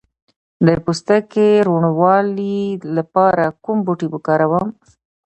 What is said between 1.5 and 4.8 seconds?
روڼوالي لپاره کوم بوټی وکاروم؟